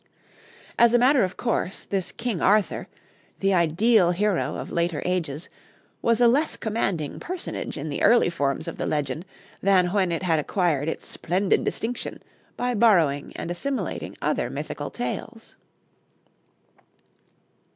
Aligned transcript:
As 0.79 0.95
a 0.95 0.97
matter 0.97 1.23
of 1.23 1.37
course, 1.37 1.85
this 1.85 2.11
King 2.11 2.41
Arthur, 2.41 2.87
the 3.39 3.53
ideal 3.53 4.09
hero 4.09 4.55
of 4.55 4.71
later 4.71 4.99
ages, 5.05 5.47
was 6.01 6.19
a 6.19 6.27
less 6.27 6.57
commanding 6.57 7.19
personage 7.19 7.77
in 7.77 7.87
the 7.89 8.01
early 8.01 8.31
forms 8.31 8.67
of 8.67 8.77
the 8.77 8.87
legend 8.87 9.25
than 9.61 9.93
when 9.93 10.11
it 10.11 10.23
had 10.23 10.39
acquired 10.39 10.89
its 10.89 11.05
splendid 11.05 11.63
distinction 11.63 12.19
by 12.57 12.73
borrowing 12.73 13.31
and 13.35 13.51
assimilating 13.51 14.17
other 14.23 14.49
mythical 14.49 14.89
tales. 14.89 15.55